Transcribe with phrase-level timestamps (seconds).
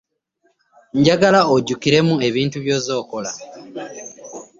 [0.99, 3.31] Njagala ojjukiremu ebintu byoze okola.